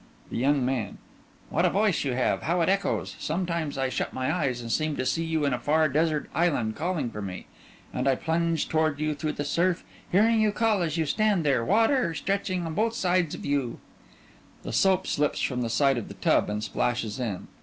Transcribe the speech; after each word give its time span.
THE 0.31 0.37
YOUNG 0.37 0.65
MAN: 0.65 0.97
What 1.51 1.63
a 1.63 1.69
voice 1.69 2.03
you 2.03 2.13
have! 2.13 2.41
How 2.41 2.61
it 2.61 2.69
echoes! 2.69 3.15
Sometimes 3.19 3.77
I 3.77 3.89
shut 3.89 4.13
my 4.13 4.33
eyes 4.33 4.59
and 4.59 4.71
seem 4.71 4.95
to 4.95 5.05
see 5.05 5.23
you 5.23 5.45
in 5.45 5.53
a 5.53 5.59
far 5.59 5.87
desert 5.87 6.27
island 6.33 6.75
calling 6.75 7.11
for 7.11 7.21
me. 7.21 7.45
And 7.93 8.07
I 8.07 8.15
plunge 8.15 8.67
toward 8.67 8.99
you 8.99 9.13
through 9.13 9.33
the 9.33 9.45
surf, 9.45 9.83
hearing 10.11 10.41
you 10.41 10.51
call 10.51 10.81
as 10.81 10.97
you 10.97 11.05
stand 11.05 11.45
there, 11.45 11.63
water 11.63 12.15
stretching 12.15 12.65
on 12.65 12.73
both 12.73 12.95
sides 12.95 13.35
of 13.35 13.45
you 13.45 13.79
(_The 14.65 14.73
soap 14.73 15.05
slips 15.05 15.39
from 15.39 15.61
the 15.61 15.69
side 15.69 15.99
of 15.99 16.07
the 16.07 16.15
tub 16.15 16.49
and 16.49 16.63
splashes 16.63 17.19
in. 17.19 17.47